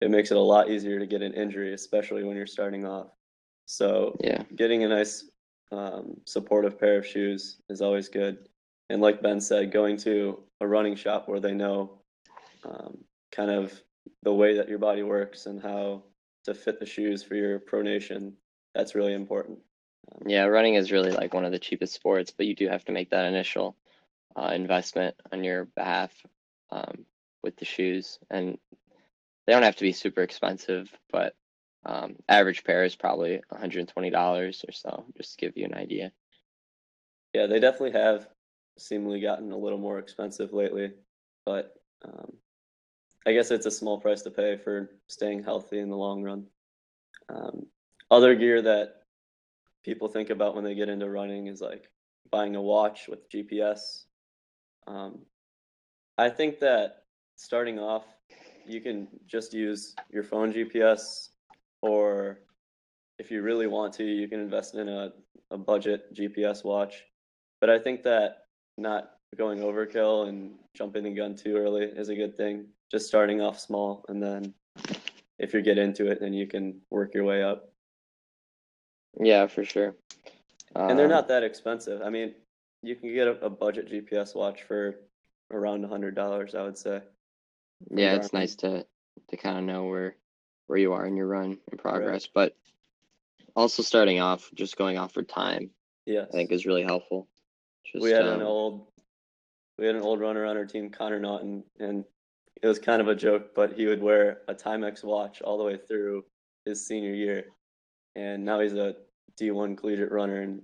it 0.00 0.10
makes 0.10 0.30
it 0.30 0.36
a 0.36 0.40
lot 0.40 0.70
easier 0.70 0.98
to 0.98 1.06
get 1.06 1.22
an 1.22 1.34
injury, 1.34 1.74
especially 1.74 2.24
when 2.24 2.36
you're 2.36 2.46
starting 2.46 2.84
off. 2.84 3.08
So 3.66 4.16
Yeah, 4.20 4.42
getting 4.56 4.84
a 4.84 4.88
nice 4.88 5.30
um, 5.70 6.20
supportive 6.24 6.78
pair 6.78 6.98
of 6.98 7.06
shoes 7.06 7.60
is 7.68 7.80
always 7.80 8.08
good. 8.08 8.48
And 8.90 9.00
like 9.00 9.22
Ben 9.22 9.40
said, 9.40 9.72
going 9.72 9.96
to 9.98 10.42
a 10.60 10.66
running 10.66 10.96
shop 10.96 11.28
where 11.28 11.40
they 11.40 11.52
know 11.52 12.00
um, 12.64 12.98
kind 13.32 13.50
of 13.50 13.72
the 14.22 14.32
way 14.32 14.56
that 14.56 14.68
your 14.68 14.78
body 14.78 15.02
works 15.02 15.46
and 15.46 15.62
how 15.62 16.02
to 16.44 16.54
fit 16.54 16.80
the 16.80 16.86
shoes 16.86 17.22
for 17.22 17.34
your 17.34 17.58
pronation, 17.58 18.32
that's 18.74 18.94
really 18.94 19.14
important. 19.14 19.58
yeah, 20.26 20.44
running 20.44 20.74
is 20.74 20.92
really 20.92 21.12
like 21.12 21.34
one 21.34 21.44
of 21.44 21.52
the 21.52 21.58
cheapest 21.58 21.94
sports, 21.94 22.32
but 22.36 22.46
you 22.46 22.54
do 22.54 22.68
have 22.68 22.84
to 22.86 22.92
make 22.92 23.10
that 23.10 23.26
initial 23.26 23.76
uh, 24.36 24.50
investment 24.54 25.14
on 25.32 25.44
your 25.44 25.64
behalf 25.64 26.12
um, 26.70 27.04
with 27.42 27.56
the 27.56 27.64
shoes, 27.64 28.18
and 28.30 28.58
they 29.46 29.52
don't 29.52 29.62
have 29.62 29.76
to 29.76 29.82
be 29.82 29.92
super 29.92 30.22
expensive, 30.22 30.90
but 31.10 31.34
um, 31.84 32.16
average 32.28 32.64
pair 32.64 32.84
is 32.84 32.96
probably 32.96 33.40
$120 33.52 34.68
or 34.68 34.72
so, 34.72 35.04
just 35.16 35.32
to 35.32 35.46
give 35.46 35.56
you 35.56 35.64
an 35.64 35.74
idea. 35.74 36.12
Yeah, 37.34 37.46
they 37.46 37.60
definitely 37.60 37.98
have 37.98 38.28
seemingly 38.78 39.20
gotten 39.20 39.52
a 39.52 39.56
little 39.56 39.78
more 39.78 39.98
expensive 39.98 40.52
lately, 40.52 40.92
but 41.44 41.74
um, 42.04 42.32
I 43.28 43.34
guess 43.34 43.50
it's 43.50 43.66
a 43.66 43.70
small 43.70 44.00
price 44.00 44.22
to 44.22 44.30
pay 44.30 44.56
for 44.56 44.88
staying 45.06 45.44
healthy 45.44 45.80
in 45.80 45.90
the 45.90 45.96
long 45.96 46.22
run. 46.22 46.46
Um, 47.28 47.66
other 48.10 48.34
gear 48.34 48.62
that 48.62 49.02
people 49.84 50.08
think 50.08 50.30
about 50.30 50.54
when 50.54 50.64
they 50.64 50.74
get 50.74 50.88
into 50.88 51.10
running 51.10 51.46
is 51.46 51.60
like 51.60 51.90
buying 52.30 52.56
a 52.56 52.62
watch 52.62 53.06
with 53.06 53.28
GPS. 53.28 54.04
Um, 54.86 55.26
I 56.16 56.30
think 56.30 56.58
that 56.60 57.02
starting 57.36 57.78
off, 57.78 58.06
you 58.66 58.80
can 58.80 59.08
just 59.26 59.52
use 59.52 59.94
your 60.10 60.22
phone 60.22 60.50
GPS, 60.50 61.28
or 61.82 62.40
if 63.18 63.30
you 63.30 63.42
really 63.42 63.66
want 63.66 63.92
to, 63.96 64.04
you 64.04 64.26
can 64.26 64.40
invest 64.40 64.74
in 64.74 64.88
a, 64.88 65.12
a 65.50 65.58
budget 65.58 66.14
GPS 66.14 66.64
watch. 66.64 67.04
But 67.60 67.68
I 67.68 67.78
think 67.78 68.04
that 68.04 68.46
not 68.78 69.17
going 69.36 69.60
overkill 69.60 70.28
and 70.28 70.54
jumping 70.74 71.04
the 71.04 71.10
gun 71.10 71.34
too 71.36 71.56
early 71.56 71.84
is 71.84 72.08
a 72.08 72.14
good 72.14 72.36
thing. 72.36 72.66
Just 72.90 73.06
starting 73.06 73.40
off 73.40 73.58
small, 73.60 74.04
and 74.08 74.22
then 74.22 74.54
if 75.38 75.52
you 75.52 75.60
get 75.62 75.78
into 75.78 76.10
it, 76.10 76.20
then 76.20 76.32
you 76.32 76.46
can 76.46 76.80
work 76.90 77.14
your 77.14 77.24
way 77.24 77.42
up. 77.42 77.70
Yeah, 79.20 79.46
for 79.46 79.64
sure. 79.64 79.94
And 80.74 80.98
they're 80.98 81.06
Um, 81.06 81.12
not 81.12 81.28
that 81.28 81.42
expensive. 81.42 82.02
I 82.02 82.10
mean, 82.10 82.34
you 82.82 82.94
can 82.96 83.12
get 83.12 83.26
a, 83.28 83.44
a 83.46 83.50
budget 83.50 83.90
GPS 83.90 84.34
watch 84.34 84.62
for 84.62 84.96
around 85.50 85.84
a 85.84 85.88
hundred 85.88 86.14
dollars, 86.14 86.54
I 86.54 86.62
would 86.62 86.78
say. 86.78 87.02
yeah, 87.90 88.14
it's 88.14 88.32
nice 88.32 88.54
to 88.56 88.86
to 89.28 89.36
kind 89.36 89.58
of 89.58 89.64
know 89.64 89.86
where 89.86 90.16
where 90.66 90.78
you 90.78 90.92
are 90.92 91.06
in 91.06 91.16
your 91.16 91.26
run 91.26 91.58
and 91.70 91.80
progress, 91.80 92.26
but 92.26 92.54
also 93.56 93.82
starting 93.82 94.20
off, 94.20 94.50
just 94.54 94.76
going 94.76 94.98
off 94.98 95.12
for 95.12 95.22
time, 95.22 95.70
yeah, 96.06 96.22
I 96.22 96.26
think 96.26 96.52
is 96.52 96.66
really 96.66 96.84
helpful. 96.84 97.26
Just, 97.84 98.02
we 98.04 98.10
had 98.10 98.26
an 98.26 98.40
um, 98.42 98.46
old 98.46 98.86
we 99.78 99.86
had 99.86 99.94
an 99.94 100.02
old 100.02 100.20
runner 100.20 100.44
on 100.44 100.56
our 100.56 100.66
team, 100.66 100.90
Connor 100.90 101.20
Naughton, 101.20 101.62
and 101.78 102.04
it 102.60 102.66
was 102.66 102.78
kind 102.78 103.00
of 103.00 103.08
a 103.08 103.14
joke, 103.14 103.54
but 103.54 103.74
he 103.74 103.86
would 103.86 104.02
wear 104.02 104.42
a 104.48 104.54
Timex 104.54 105.04
watch 105.04 105.40
all 105.42 105.58
the 105.58 105.64
way 105.64 105.76
through 105.76 106.24
his 106.64 106.84
senior 106.84 107.14
year, 107.14 107.44
and 108.16 108.44
now 108.44 108.60
he's 108.60 108.74
a 108.74 108.96
D1 109.40 109.76
collegiate 109.78 110.10
runner, 110.10 110.42
and 110.42 110.62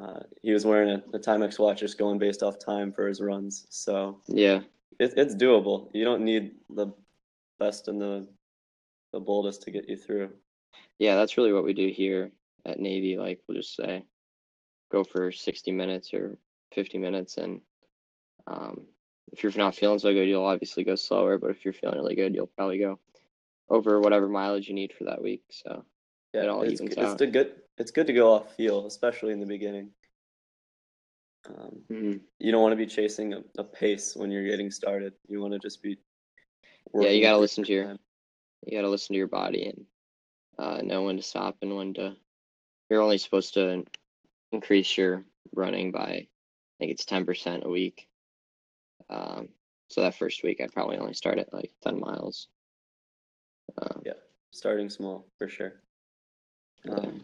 uh, 0.00 0.20
he 0.40 0.52
was 0.52 0.64
wearing 0.64 0.90
a, 0.90 1.02
a 1.14 1.18
Timex 1.18 1.58
watch 1.58 1.80
just 1.80 1.98
going 1.98 2.18
based 2.18 2.42
off 2.42 2.58
time 2.58 2.92
for 2.92 3.06
his 3.06 3.20
runs. 3.20 3.66
So 3.68 4.20
yeah, 4.26 4.60
it, 4.98 5.12
it's 5.16 5.34
doable. 5.34 5.90
You 5.92 6.04
don't 6.04 6.24
need 6.24 6.52
the 6.70 6.92
best 7.58 7.88
and 7.88 8.00
the 8.00 8.26
the 9.12 9.20
boldest 9.20 9.62
to 9.62 9.70
get 9.70 9.88
you 9.90 9.96
through. 9.96 10.30
yeah, 10.98 11.16
that's 11.16 11.36
really 11.36 11.52
what 11.52 11.64
we 11.64 11.74
do 11.74 11.88
here 11.88 12.32
at 12.64 12.80
Navy. 12.80 13.18
Like 13.18 13.40
we'll 13.46 13.58
just 13.58 13.76
say, 13.76 14.04
go 14.90 15.04
for 15.04 15.30
60 15.30 15.70
minutes 15.72 16.14
or 16.14 16.38
50 16.72 16.96
minutes, 16.96 17.36
and 17.36 17.60
um, 18.46 18.86
if 19.32 19.42
you're 19.42 19.52
not 19.56 19.74
feeling 19.74 19.98
so 19.98 20.12
good, 20.12 20.28
you'll 20.28 20.44
obviously 20.44 20.84
go 20.84 20.94
slower. 20.94 21.38
But 21.38 21.50
if 21.50 21.64
you're 21.64 21.74
feeling 21.74 21.98
really 21.98 22.14
good, 22.14 22.34
you'll 22.34 22.46
probably 22.46 22.78
go 22.78 22.98
over 23.68 24.00
whatever 24.00 24.28
mileage 24.28 24.68
you 24.68 24.74
need 24.74 24.92
for 24.92 25.04
that 25.04 25.22
week. 25.22 25.42
So 25.50 25.84
Yeah, 26.34 26.42
It 26.42 26.48
all 26.48 26.62
it's, 26.62 26.80
evens 26.80 26.94
it's 26.96 27.30
good. 27.32 27.54
It's 27.78 27.90
good 27.90 28.06
to 28.06 28.12
go 28.12 28.32
off 28.32 28.54
feel, 28.54 28.86
especially 28.86 29.32
in 29.32 29.40
the 29.40 29.46
beginning. 29.46 29.90
Um, 31.48 31.82
mhm. 31.90 32.20
you 32.38 32.52
don't 32.52 32.62
want 32.62 32.72
to 32.72 32.76
be 32.76 32.86
chasing 32.86 33.32
a, 33.32 33.42
a 33.58 33.64
pace 33.64 34.14
when 34.14 34.30
you're 34.30 34.46
getting 34.46 34.70
started. 34.70 35.14
You 35.28 35.40
want 35.40 35.54
to 35.54 35.58
just 35.58 35.82
be. 35.82 35.98
yeah, 36.94 37.08
you 37.08 37.22
gotta 37.22 37.38
listen 37.38 37.64
to 37.64 37.72
your 37.72 37.84
time. 37.84 37.98
you 38.66 38.78
gotta 38.78 38.88
listen 38.88 39.14
to 39.14 39.18
your 39.18 39.26
body 39.26 39.66
and 39.66 39.86
uh, 40.58 40.82
know 40.82 41.02
when 41.02 41.16
to 41.16 41.22
stop 41.22 41.56
and 41.62 41.76
when 41.76 41.94
to. 41.94 42.14
You're 42.90 43.02
only 43.02 43.18
supposed 43.18 43.54
to 43.54 43.84
increase 44.52 44.96
your 44.96 45.24
running 45.54 45.90
by, 45.90 46.00
I 46.00 46.28
think 46.78 46.92
it's 46.92 47.06
ten 47.06 47.24
percent 47.24 47.64
a 47.64 47.70
week. 47.70 48.08
Um, 49.12 49.48
so 49.88 50.00
that 50.00 50.14
first 50.14 50.42
week, 50.42 50.60
I'd 50.60 50.72
probably 50.72 50.96
only 50.96 51.14
start 51.14 51.38
at 51.38 51.52
like 51.52 51.70
ten 51.82 52.00
miles. 52.00 52.48
Uh, 53.80 54.00
Yeah, 54.04 54.12
starting 54.50 54.88
small 54.88 55.26
for 55.38 55.48
sure. 55.48 55.82
Um, 56.90 57.20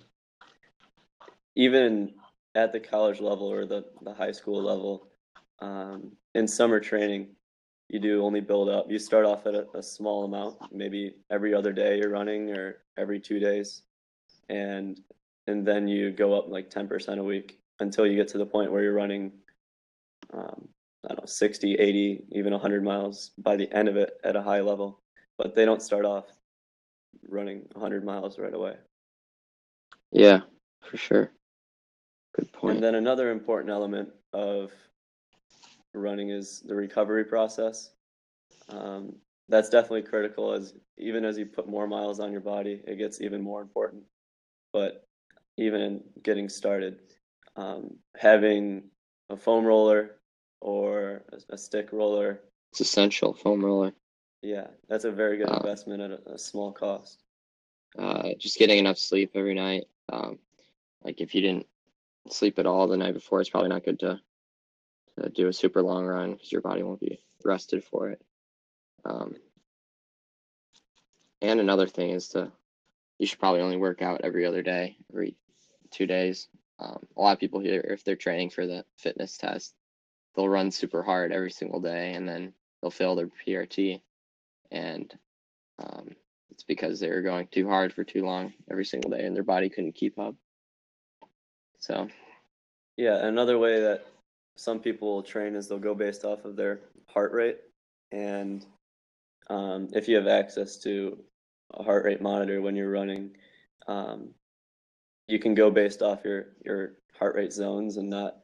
even 1.56 2.12
at 2.54 2.72
the 2.72 2.80
college 2.80 3.20
level 3.20 3.50
or 3.50 3.66
the, 3.66 3.84
the 4.02 4.14
high 4.14 4.32
school 4.32 4.62
level, 4.62 5.08
um, 5.60 6.12
in 6.34 6.46
summer 6.46 6.78
training, 6.78 7.28
you 7.88 7.98
do 7.98 8.22
only 8.22 8.40
build 8.40 8.68
up. 8.68 8.90
You 8.90 8.98
start 8.98 9.24
off 9.24 9.46
at 9.46 9.54
a, 9.54 9.66
a 9.74 9.82
small 9.82 10.24
amount, 10.24 10.56
maybe 10.70 11.14
every 11.30 11.54
other 11.54 11.72
day 11.72 11.98
you're 11.98 12.10
running 12.10 12.50
or 12.50 12.82
every 12.98 13.18
two 13.18 13.38
days, 13.38 13.82
and 14.48 15.00
and 15.46 15.66
then 15.66 15.88
you 15.88 16.10
go 16.10 16.34
up 16.34 16.48
like 16.48 16.68
ten 16.68 16.86
percent 16.86 17.18
a 17.18 17.24
week 17.24 17.58
until 17.80 18.06
you 18.06 18.14
get 18.14 18.28
to 18.28 18.38
the 18.38 18.46
point 18.46 18.70
where 18.70 18.82
you're 18.82 18.92
running, 18.92 19.32
um, 20.34 20.68
I 21.04 21.08
don't 21.08 21.20
know, 21.20 21.26
60, 21.26 21.74
80, 21.74 22.24
even 22.32 22.52
100 22.52 22.82
miles 22.82 23.32
by 23.38 23.56
the 23.56 23.72
end 23.72 23.88
of 23.88 23.96
it 23.96 24.18
at 24.24 24.36
a 24.36 24.42
high 24.42 24.60
level. 24.60 25.00
But 25.36 25.54
they 25.54 25.64
don't 25.64 25.82
start 25.82 26.04
off 26.04 26.26
running 27.28 27.62
100 27.72 28.04
miles 28.04 28.38
right 28.38 28.54
away. 28.54 28.74
yeah, 30.12 30.40
for 30.82 30.96
sure. 30.96 31.30
Good 32.34 32.52
point. 32.52 32.76
And 32.76 32.84
then 32.84 32.94
another 32.94 33.30
important 33.30 33.70
element 33.70 34.10
of 34.32 34.72
running 35.94 36.30
is 36.30 36.60
the 36.66 36.74
recovery 36.74 37.24
process. 37.24 37.90
Um, 38.68 39.14
that's 39.48 39.70
definitely 39.70 40.02
critical 40.02 40.52
as 40.52 40.74
even 40.98 41.24
as 41.24 41.38
you 41.38 41.46
put 41.46 41.68
more 41.68 41.86
miles 41.86 42.20
on 42.20 42.32
your 42.32 42.40
body, 42.40 42.82
it 42.86 42.96
gets 42.96 43.20
even 43.20 43.40
more 43.40 43.62
important. 43.62 44.02
But 44.72 45.06
even 45.56 45.80
in 45.80 46.00
getting 46.22 46.48
started, 46.48 47.00
um, 47.56 47.96
having 48.16 48.84
a 49.30 49.36
foam 49.36 49.64
roller 49.64 50.17
or 50.60 51.22
a, 51.32 51.54
a 51.54 51.58
stick 51.58 51.90
roller, 51.92 52.40
it's 52.70 52.80
essential 52.80 53.32
foam 53.34 53.64
roller. 53.64 53.92
yeah, 54.42 54.66
that's 54.88 55.04
a 55.04 55.12
very 55.12 55.36
good 55.38 55.48
Uh, 55.50 55.56
investment 55.56 56.02
at 56.02 56.10
a, 56.10 56.32
a 56.34 56.38
small 56.38 56.72
cost. 56.72 57.22
Uh, 57.98 58.30
just 58.38 58.58
getting 58.58 58.78
enough 58.78 58.98
sleep 58.98 59.30
every 59.34 59.54
night. 59.54 59.84
Um, 60.12 60.38
like 61.02 61.20
if 61.20 61.34
you 61.34 61.40
didn't 61.40 61.66
sleep 62.28 62.58
at 62.58 62.66
all 62.66 62.86
the 62.86 62.96
night 62.96 63.14
before, 63.14 63.40
it's 63.40 63.50
probably 63.50 63.70
not 63.70 63.84
good 63.84 63.98
to, 64.00 64.20
to 65.18 65.28
do 65.30 65.48
a 65.48 65.52
super 65.52 65.82
long 65.82 66.04
run 66.04 66.32
because 66.34 66.52
your 66.52 66.60
body 66.60 66.82
won't 66.82 67.00
be 67.00 67.20
rested 67.44 67.82
for 67.82 68.10
it. 68.10 68.20
Um, 69.04 69.36
and 71.40 71.60
another 71.60 71.86
thing 71.86 72.10
is 72.10 72.28
to, 72.30 72.52
you 73.18 73.26
should 73.26 73.38
probably 73.38 73.60
only 73.62 73.76
work 73.76 74.02
out 74.02 74.20
every 74.22 74.44
other 74.44 74.62
day, 74.62 74.96
every 75.10 75.36
two 75.90 76.06
days. 76.06 76.48
Um, 76.78 77.06
a 77.16 77.20
lot 77.20 77.32
of 77.32 77.40
people 77.40 77.60
here, 77.60 77.80
if 77.88 78.04
they're 78.04 78.16
training 78.16 78.50
for 78.50 78.66
the 78.66 78.84
fitness 78.96 79.36
test, 79.38 79.74
they'll 80.38 80.48
run 80.48 80.70
super 80.70 81.02
hard 81.02 81.32
every 81.32 81.50
single 81.50 81.80
day 81.80 82.12
and 82.14 82.28
then 82.28 82.52
they'll 82.80 82.92
fail 82.92 83.16
their 83.16 83.28
PRT. 83.44 84.00
And 84.70 85.12
um, 85.80 86.14
it's 86.52 86.62
because 86.62 87.00
they 87.00 87.10
were 87.10 87.22
going 87.22 87.48
too 87.48 87.68
hard 87.68 87.92
for 87.92 88.04
too 88.04 88.24
long 88.24 88.52
every 88.70 88.84
single 88.84 89.10
day 89.10 89.24
and 89.24 89.34
their 89.34 89.42
body 89.42 89.68
couldn't 89.68 89.96
keep 89.96 90.16
up. 90.16 90.36
So, 91.80 92.06
Yeah, 92.96 93.26
another 93.26 93.58
way 93.58 93.80
that 93.80 94.06
some 94.56 94.78
people 94.78 95.24
train 95.24 95.56
is 95.56 95.66
they'll 95.66 95.80
go 95.80 95.94
based 95.94 96.24
off 96.24 96.44
of 96.44 96.54
their 96.54 96.80
heart 97.06 97.32
rate, 97.32 97.58
and 98.12 98.64
um, 99.50 99.88
if 99.92 100.08
you 100.08 100.16
have 100.16 100.26
access 100.26 100.76
to 100.78 101.18
a 101.74 101.82
heart 101.84 102.04
rate 102.04 102.20
monitor 102.20 102.60
when 102.60 102.74
you're 102.74 102.90
running, 102.90 103.36
um, 103.86 104.30
you 105.28 105.38
can 105.38 105.54
go 105.54 105.70
based 105.70 106.02
off 106.02 106.24
your 106.24 106.46
your 106.64 106.94
heart 107.16 107.36
rate 107.36 107.52
zones 107.52 107.98
and 107.98 108.10
not 108.10 108.38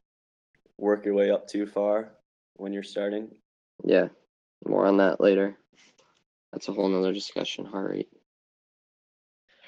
work 0.78 1.04
your 1.06 1.14
way 1.14 1.30
up 1.30 1.48
too 1.48 1.66
far 1.66 2.12
when 2.56 2.72
you're 2.72 2.82
starting. 2.84 3.30
Yeah, 3.84 4.08
more 4.66 4.86
on 4.86 4.98
that 4.98 5.20
later. 5.20 5.56
That's 6.52 6.68
a 6.68 6.72
whole 6.72 6.88
nother 6.88 7.12
discussion, 7.12 7.66
heart 7.66 7.90
rate. 7.92 8.08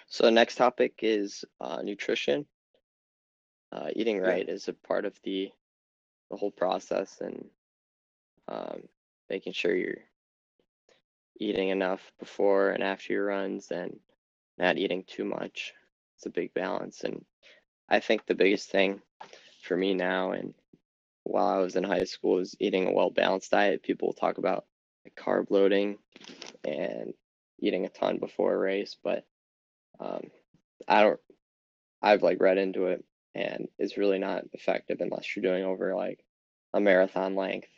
So 0.08 0.24
the 0.24 0.30
next 0.32 0.56
topic 0.56 1.00
is 1.02 1.44
uh, 1.60 1.82
nutrition. 1.82 2.46
Uh, 3.72 3.88
eating 3.96 4.20
Yeah. 4.24 4.32
right 4.32 4.48
is 4.48 4.68
a 4.68 4.74
part 4.74 5.04
of 5.06 5.14
the 5.24 5.50
the 6.30 6.36
whole 6.36 6.52
process 6.52 7.18
and 7.20 7.46
um, 8.48 8.82
making 9.30 9.52
sure 9.54 9.74
you're 9.76 10.04
eating 11.40 11.70
enough 11.70 12.12
before 12.20 12.70
and 12.70 12.82
after 12.84 13.12
your 13.14 13.26
runs 13.26 13.70
and 13.72 13.98
not 14.58 14.78
eating 14.78 15.04
too 15.06 15.24
much. 15.24 15.74
It's 16.16 16.26
a 16.26 16.30
big 16.30 16.54
balance. 16.54 17.04
And 17.04 17.24
I 17.88 18.00
think 18.00 18.26
the 18.26 18.34
biggest 18.34 18.70
thing 18.70 19.02
for 19.62 19.76
me 19.76 19.94
now 19.94 20.32
and 20.32 20.54
while 21.26 21.46
I 21.46 21.58
was 21.58 21.76
in 21.76 21.84
high 21.84 22.04
school 22.04 22.38
is 22.38 22.56
eating 22.60 22.86
a 22.86 22.92
well 22.92 23.10
balanced 23.10 23.50
diet. 23.50 23.82
People 23.82 24.12
talk 24.12 24.38
about 24.38 24.64
carb 25.18 25.50
loading 25.50 25.98
and 26.64 27.14
eating 27.60 27.84
a 27.84 27.88
ton 27.88 28.18
before 28.18 28.54
a 28.54 28.58
race, 28.58 28.96
but 29.02 29.24
um, 30.00 30.22
I 30.86 31.02
don't. 31.02 31.20
I've 32.02 32.22
like 32.22 32.40
read 32.40 32.58
into 32.58 32.86
it, 32.86 33.04
and 33.34 33.68
it's 33.78 33.96
really 33.96 34.18
not 34.18 34.44
effective 34.52 34.98
unless 35.00 35.34
you're 35.34 35.42
doing 35.42 35.64
over 35.64 35.94
like 35.94 36.20
a 36.74 36.80
marathon 36.80 37.34
length 37.34 37.68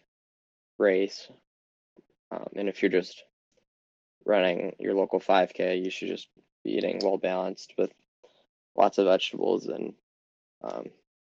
race. 0.79 1.29
Um, 2.31 2.49
and 2.57 2.69
if 2.69 2.83
you're 2.83 2.91
just 2.91 3.23
running 4.27 4.75
your 4.79 4.95
local 4.95 5.21
5K, 5.21 5.83
you 5.83 5.91
should 5.91 6.09
just 6.09 6.29
be 6.65 6.73
eating 6.73 7.01
well 7.03 7.17
balanced 7.17 7.73
with 7.79 7.91
lots 8.77 8.99
of 8.99 9.07
vegetables 9.07 9.67
and 9.67 9.95
um, 10.63 10.87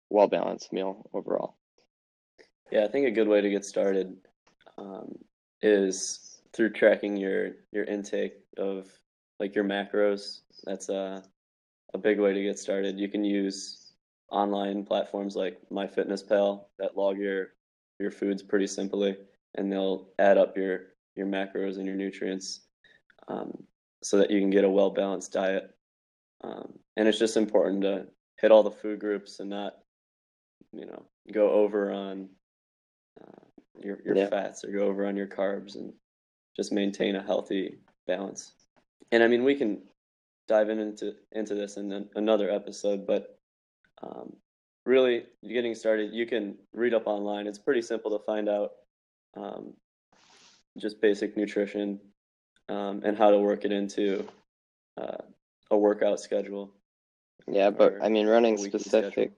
well 0.09 0.27
balanced 0.27 0.71
meal 0.71 1.09
overall. 1.13 1.57
Yeah, 2.73 2.85
I 2.85 2.87
think 2.87 3.05
a 3.05 3.11
good 3.11 3.27
way 3.27 3.39
to 3.39 3.51
get 3.51 3.63
started 3.65 4.17
um, 4.79 5.19
is 5.61 6.41
through 6.53 6.71
tracking 6.71 7.15
your 7.15 7.51
your 7.71 7.83
intake 7.83 8.33
of 8.57 8.87
like 9.39 9.53
your 9.53 9.63
macros. 9.63 10.39
That's 10.63 10.89
a 10.89 11.23
a 11.93 11.99
big 11.99 12.19
way 12.19 12.33
to 12.33 12.41
get 12.41 12.57
started. 12.57 12.99
You 12.99 13.09
can 13.09 13.23
use 13.23 13.91
online 14.31 14.85
platforms 14.85 15.35
like 15.35 15.61
MyFitnessPal 15.71 16.65
that 16.79 16.97
log 16.97 17.19
your 17.19 17.49
your 17.99 18.09
foods 18.09 18.41
pretty 18.41 18.65
simply, 18.65 19.17
and 19.53 19.71
they'll 19.71 20.07
add 20.17 20.39
up 20.39 20.57
your 20.57 20.95
your 21.15 21.27
macros 21.27 21.77
and 21.77 21.85
your 21.85 21.95
nutrients 21.95 22.61
um, 23.27 23.51
so 24.01 24.17
that 24.17 24.31
you 24.31 24.39
can 24.39 24.49
get 24.49 24.63
a 24.63 24.69
well 24.69 24.89
balanced 24.89 25.31
diet. 25.31 25.69
Um, 26.43 26.73
and 26.97 27.07
it's 27.07 27.19
just 27.19 27.37
important 27.37 27.83
to 27.83 28.07
hit 28.41 28.51
all 28.51 28.63
the 28.63 28.71
food 28.71 28.99
groups 28.99 29.39
and 29.39 29.51
not, 29.51 29.73
you 30.71 30.87
know, 30.87 31.05
go 31.31 31.51
over 31.51 31.91
on 31.91 32.29
your 33.81 33.99
your 34.05 34.15
Yeah. 34.15 34.27
fats 34.27 34.63
or 34.63 34.71
go 34.71 34.87
over 34.87 35.05
on 35.05 35.15
your 35.15 35.27
carbs 35.27 35.75
and 35.75 35.93
just 36.55 36.71
maintain 36.71 37.15
a 37.15 37.23
healthy 37.23 37.79
balance. 38.05 38.53
And 39.11 39.23
I 39.23 39.27
mean, 39.27 39.43
we 39.43 39.55
can 39.55 39.81
dive 40.47 40.69
into 40.69 41.15
into 41.31 41.55
this 41.55 41.77
in 41.77 42.09
another 42.15 42.49
episode, 42.49 43.07
but 43.07 43.39
um, 44.01 44.35
really 44.85 45.25
getting 45.47 45.75
started, 45.75 46.13
you 46.13 46.25
can 46.25 46.57
read 46.73 46.93
up 46.93 47.07
online. 47.07 47.47
It's 47.47 47.59
pretty 47.59 47.81
simple 47.81 48.17
to 48.17 48.23
find 48.25 48.49
out 48.49 48.71
um, 49.35 49.73
just 50.77 51.01
basic 51.01 51.37
nutrition 51.37 51.99
um, 52.69 53.01
and 53.03 53.17
how 53.17 53.31
to 53.31 53.39
work 53.39 53.65
it 53.65 53.71
into 53.71 54.27
uh, 54.97 55.17
a 55.71 55.77
workout 55.77 56.19
schedule. 56.19 56.73
Yeah, 57.47 57.69
but 57.69 57.95
I 58.01 58.09
mean, 58.09 58.27
running 58.27 58.57
specific, 58.57 59.31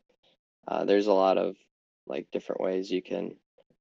uh, 0.68 0.86
there's 0.86 1.08
a 1.08 1.14
lot 1.14 1.38
of 1.38 1.56
like 2.08 2.28
different 2.32 2.62
ways 2.62 2.92
you 2.92 3.02
can 3.02 3.36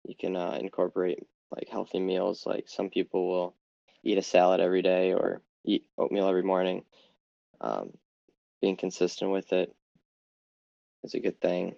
you 0.05 0.15
can 0.15 0.37
uh, 0.37 0.59
incorporate 0.61 1.27
like 1.55 1.69
healthy 1.69 2.01
meals. 2.01 2.47
Like 2.47 2.69
some 2.69 2.91
people 2.91 3.29
will 3.29 3.55
eat 4.03 4.19
a 4.19 4.23
salad 4.23 4.61
every 4.61 4.83
day 4.83 5.13
or 5.13 5.43
eat 5.65 5.87
oatmeal 5.99 6.29
every 6.29 6.43
morning. 6.43 6.85
Um, 7.61 7.93
being 8.61 8.77
consistent 8.77 9.31
with 9.31 9.53
it 9.53 9.75
is 11.03 11.15
a 11.15 11.21
good 11.21 11.41
thing. 11.41 11.75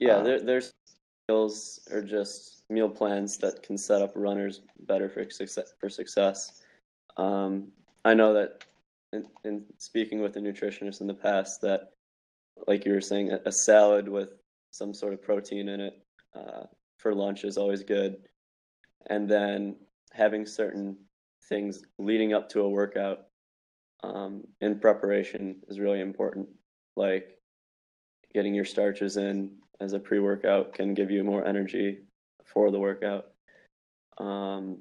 Yeah, 0.00 0.16
Uh, 0.16 0.22
there, 0.22 0.40
there's 0.40 0.72
meals 1.28 1.80
or 1.90 2.02
just 2.02 2.64
meal 2.70 2.88
plans 2.88 3.38
that 3.38 3.62
can 3.62 3.78
set 3.78 4.02
up 4.02 4.12
runners 4.14 4.62
better 4.80 5.08
for 5.08 5.28
success. 5.30 5.74
For 5.78 5.88
success, 5.88 6.62
um, 7.16 7.68
I 8.04 8.14
know 8.14 8.32
that 8.34 8.64
in, 9.12 9.26
in 9.44 9.64
speaking 9.78 10.20
with 10.20 10.36
a 10.36 10.40
nutritionist 10.40 11.00
in 11.00 11.06
the 11.06 11.14
past, 11.14 11.60
that 11.62 11.92
like 12.66 12.84
you 12.84 12.92
were 12.92 13.00
saying, 13.00 13.32
a, 13.32 13.40
a 13.46 13.52
salad 13.52 14.08
with 14.08 14.30
some 14.70 14.92
sort 14.92 15.12
of 15.12 15.22
protein 15.22 15.68
in 15.68 15.80
it 15.80 16.02
uh, 16.34 16.64
for 17.06 17.14
lunch 17.14 17.44
is 17.44 17.56
always 17.56 17.84
good, 17.84 18.16
and 19.08 19.28
then 19.28 19.76
having 20.12 20.44
certain 20.44 20.96
things 21.48 21.84
leading 22.00 22.32
up 22.32 22.48
to 22.48 22.62
a 22.62 22.68
workout 22.68 23.26
um, 24.02 24.42
in 24.60 24.80
preparation 24.80 25.54
is 25.68 25.78
really 25.78 26.00
important, 26.00 26.48
like 26.96 27.38
getting 28.34 28.54
your 28.56 28.64
starches 28.64 29.18
in 29.18 29.52
as 29.78 29.92
a 29.92 30.00
pre-workout 30.00 30.74
can 30.74 30.94
give 30.94 31.12
you 31.12 31.22
more 31.22 31.46
energy 31.46 31.98
for 32.44 32.72
the 32.72 32.78
workout. 32.80 33.26
Um, 34.18 34.78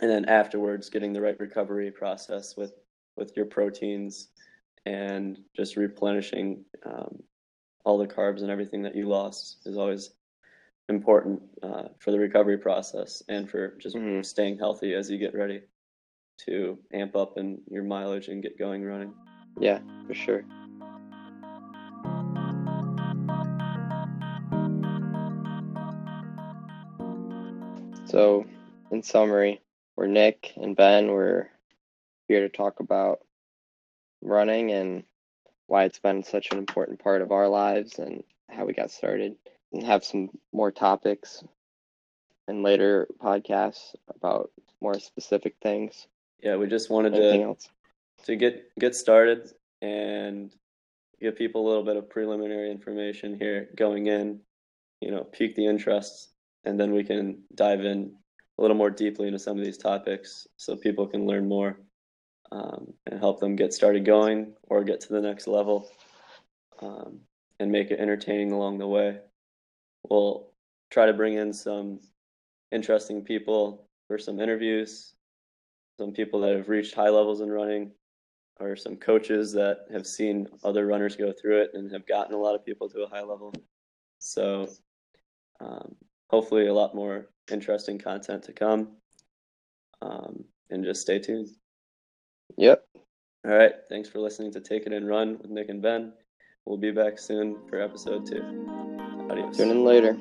and 0.00 0.08
then 0.08 0.26
afterwards, 0.26 0.88
getting 0.88 1.12
the 1.12 1.20
right 1.20 1.40
recovery 1.40 1.90
process 1.90 2.56
with 2.56 2.74
with 3.16 3.36
your 3.36 3.46
proteins 3.46 4.28
and 4.86 5.40
just 5.56 5.76
replenishing 5.76 6.64
um, 6.86 7.18
all 7.84 7.98
the 7.98 8.06
carbs 8.06 8.42
and 8.42 8.52
everything 8.52 8.82
that 8.82 8.94
you 8.94 9.08
lost 9.08 9.56
is 9.66 9.76
always 9.76 10.10
important 10.90 11.40
uh, 11.62 11.84
for 11.98 12.10
the 12.10 12.18
recovery 12.18 12.58
process 12.58 13.22
and 13.28 13.48
for 13.48 13.76
just 13.78 13.96
Mhm. 13.96 14.24
staying 14.24 14.58
healthy 14.58 14.94
as 14.94 15.10
you 15.10 15.16
get 15.18 15.34
ready 15.34 15.62
to 16.46 16.78
amp 16.92 17.16
up 17.16 17.38
in 17.38 17.62
your 17.70 17.84
mileage 17.84 18.28
and 18.28 18.42
get 18.42 18.58
going 18.58 18.84
running. 18.84 19.14
Yeah, 19.58 19.80
for 20.06 20.14
sure. 20.14 20.44
So, 28.06 28.44
in 28.90 29.02
summary, 29.02 29.62
we're 29.96 30.08
Nick 30.08 30.52
and 30.56 30.74
Ben. 30.74 31.12
We're 31.12 31.48
here 32.26 32.40
to 32.40 32.48
talk 32.48 32.80
about 32.80 33.24
running 34.20 34.72
and 34.72 35.04
why 35.66 35.84
it's 35.84 36.00
been 36.00 36.24
such 36.24 36.50
an 36.50 36.58
important 36.58 36.98
part 36.98 37.22
of 37.22 37.30
our 37.30 37.46
lives 37.48 37.98
and 38.00 38.24
how 38.48 38.64
we 38.64 38.72
got 38.72 38.90
started, 38.90 39.36
and 39.72 39.82
have 39.84 40.04
some 40.04 40.30
more 40.52 40.70
topics 40.70 41.44
in 42.48 42.62
later 42.62 43.06
podcasts 43.22 43.94
about 44.14 44.50
more 44.80 44.98
specific 44.98 45.54
things. 45.62 46.06
Yeah, 46.42 46.56
we 46.56 46.66
just 46.66 46.90
wanted 46.90 47.14
Anything 47.14 47.40
to 47.40 47.46
else? 47.46 47.68
to 48.24 48.36
get 48.36 48.74
get 48.78 48.94
started 48.94 49.50
and 49.82 50.54
give 51.20 51.36
people 51.36 51.64
a 51.64 51.68
little 51.68 51.84
bit 51.84 51.96
of 51.96 52.08
preliminary 52.08 52.70
information 52.70 53.38
here 53.38 53.68
going 53.76 54.06
in, 54.06 54.40
you 55.00 55.10
know, 55.10 55.24
pique 55.24 55.54
the 55.54 55.66
interest, 55.66 56.30
and 56.64 56.80
then 56.80 56.92
we 56.92 57.04
can 57.04 57.42
dive 57.54 57.84
in 57.84 58.14
a 58.58 58.62
little 58.62 58.76
more 58.76 58.90
deeply 58.90 59.26
into 59.26 59.38
some 59.38 59.58
of 59.58 59.64
these 59.64 59.78
topics 59.78 60.46
so 60.56 60.76
people 60.76 61.06
can 61.06 61.26
learn 61.26 61.48
more 61.48 61.78
um, 62.52 62.92
and 63.06 63.18
help 63.18 63.40
them 63.40 63.56
get 63.56 63.72
started 63.72 64.04
going 64.04 64.52
or 64.64 64.84
get 64.84 65.00
to 65.00 65.12
the 65.12 65.20
next 65.20 65.46
level 65.46 65.88
um, 66.80 67.20
and 67.58 67.70
make 67.70 67.90
it 67.90 68.00
entertaining 68.00 68.52
along 68.52 68.78
the 68.78 68.86
way. 68.86 69.18
We'll 70.08 70.50
try 70.90 71.06
to 71.06 71.12
bring 71.12 71.34
in 71.34 71.52
some 71.52 72.00
interesting 72.72 73.22
people 73.22 73.88
for 74.08 74.18
some 74.18 74.40
interviews, 74.40 75.14
some 75.98 76.12
people 76.12 76.40
that 76.40 76.56
have 76.56 76.68
reached 76.68 76.94
high 76.94 77.10
levels 77.10 77.40
in 77.40 77.50
running, 77.50 77.92
or 78.58 78.76
some 78.76 78.96
coaches 78.96 79.52
that 79.52 79.86
have 79.92 80.06
seen 80.06 80.46
other 80.64 80.86
runners 80.86 81.16
go 81.16 81.32
through 81.32 81.62
it 81.62 81.70
and 81.74 81.90
have 81.92 82.06
gotten 82.06 82.34
a 82.34 82.38
lot 82.38 82.54
of 82.54 82.64
people 82.64 82.88
to 82.88 83.02
a 83.02 83.08
high 83.08 83.22
level. 83.22 83.54
So, 84.18 84.68
um, 85.60 85.94
hopefully, 86.28 86.66
a 86.66 86.74
lot 86.74 86.94
more 86.94 87.30
interesting 87.50 87.98
content 87.98 88.44
to 88.44 88.52
come. 88.52 88.96
Um, 90.02 90.44
and 90.70 90.84
just 90.84 91.02
stay 91.02 91.18
tuned. 91.18 91.48
Yep. 92.56 92.84
All 93.44 93.52
right. 93.52 93.72
Thanks 93.88 94.08
for 94.08 94.18
listening 94.18 94.52
to 94.52 94.60
Take 94.60 94.86
It 94.86 94.92
and 94.92 95.08
Run 95.08 95.38
with 95.38 95.50
Nick 95.50 95.68
and 95.68 95.82
Ben. 95.82 96.12
We'll 96.64 96.78
be 96.78 96.92
back 96.92 97.18
soon 97.18 97.56
for 97.68 97.80
episode 97.80 98.26
two. 98.26 98.99
Adios. 99.30 99.56
Tune 99.56 99.70
in 99.70 99.84
later. 99.84 100.18